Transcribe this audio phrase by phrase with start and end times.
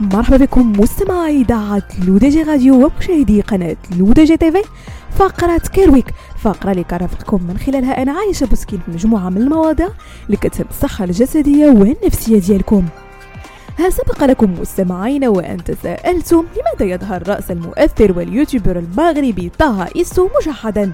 [0.00, 4.62] مرحبا بكم مستمعي إذاعة L'ODJ Radio ومشاهدي قناة L'ODJ TV
[5.10, 6.06] فقرة Care Week
[6.42, 9.88] فقرة اللي كنرافقكم من خلالها أنا عايشة بوسكين في مجموعة من المواضيع
[10.26, 12.84] اللي كتهم الصحة الجسدية والنفسية ديالكم.
[13.76, 20.92] هل سبق لكم مستمعين وأن تساءلتم لماذا يظهر رأس المؤثر واليوتيوبر المغربي طه إيسو مجعدا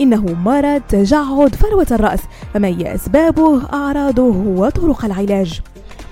[0.00, 2.20] إنه مرض تجعد فروة الرأس
[2.54, 5.60] فما هي أسبابه أعراضه وطرق العلاج؟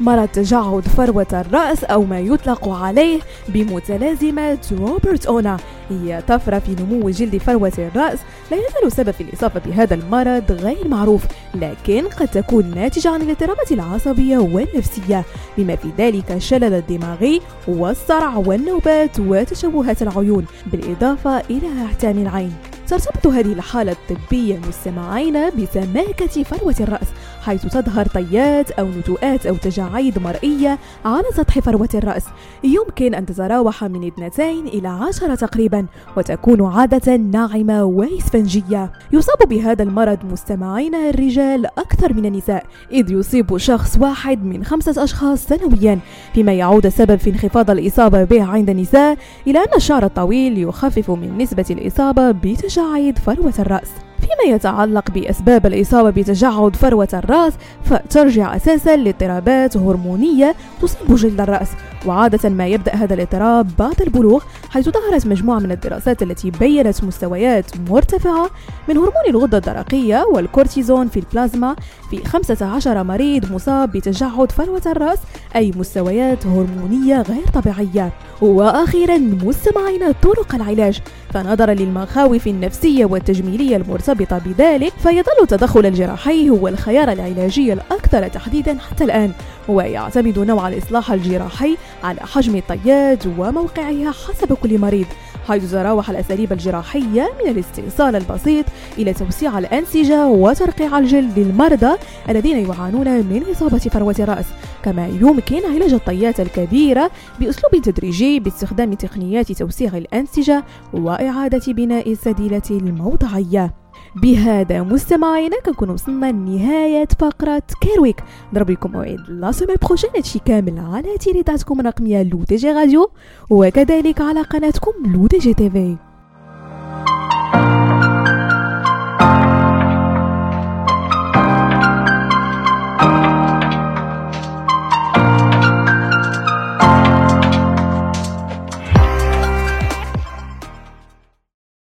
[0.01, 5.57] مرض تجعد فروة الرأس أو ما يطلق عليه بمتلازمة روبرت أونا
[5.91, 8.19] هي طفرة في نمو جلد فروة الرأس
[8.51, 11.23] لا يزال سبب الإصابة بهذا المرض غير معروف
[11.55, 15.25] لكن قد تكون ناتجة عن الاضطرابات العصبية والنفسية.
[15.59, 22.53] بما في ذلك الشلل الدماغي والصرع والنوبات وتشوهات العيون بالإضافة إلى أعتام العين.
[22.89, 27.07] ترتبط هذه الحالة الطبية مستمعين بسماكة فروة الرأس.
[27.49, 32.25] حيث تظهر طيات أو نتوءات أو تجاعيد مرئية على سطح فروة الرأس.
[32.65, 38.93] يمكن أن تتراوح من اثنتين إلى عشرة تقريبا وتكون عادة ناعمة وإسفنجية.
[39.13, 45.47] يصاب بهذا المرض مستمعين الرجال أكثر من النساء إذ يصيب شخص واحد من خمسة أشخاص
[45.47, 45.99] سنويا
[46.35, 51.39] فيما يعود السبب في انخفاض الإصابة به عند النساء إلى أن الشعر الطويل يخفف من
[51.39, 54.08] نسبة الإصابة بتجاعيد فروة الرأس.
[54.29, 57.53] فيما يتعلق بأسباب الإصابة بتجعد فروة الرأس
[57.85, 61.69] فترجع أساسا لاضطرابات هرمونية تصيب جلد الرأس.
[62.07, 67.65] وعادة ما يبدأ هذا الاضطراب بعد البلوغ حيث ظهرت مجموعة من الدراسات التي بينت مستويات
[67.91, 68.51] مرتفعة
[68.89, 71.77] من هرمون الغدة الدرقية والكورتيزون في البلازما
[72.11, 75.19] في 15 مريض مصاب بتجعد فروة الرأس
[75.57, 78.13] أي مستويات هرمونية غير طبيعية.
[78.41, 81.01] وأخيرا مستمعين طرق العلاج.
[81.35, 89.05] فنظرا للمخاوف النفسية والتجميلية المرتبطة بذلك فيظل التدخل الجراحي هو الخيار العلاجي الأكثر تحديدا حتى
[89.05, 89.33] الآن
[89.69, 95.07] ويعتمد نوع الإصلاح الجراحي على حجم الطيات وموقعها حسب كل مريض
[95.49, 98.65] حيث تتراوح الأساليب الجراحية من الاستئصال البسيط
[98.99, 101.97] إلى توسيع الأنسجة وترقيع الجلد للمرضى
[102.29, 104.47] الذين يعانون من إصابة فروة الرأس
[104.83, 113.88] كما يمكن علاج الطيات الكبيرة بأسلوب تدريجي باستخدام تقنيات توسيع الأنسجة وإعادة بناء السديلة الموضعية.
[114.23, 120.79] بهذا مستمعينا كنكون وصلنا لنهاية فقرة كيرويك نضرب لكم موعد la semaine prochaine هادشي كامل
[120.79, 123.11] على إذاعتكم الرقمية L'ODJ Radio
[123.51, 125.97] وكذلك على قناتكم L'ODJ TV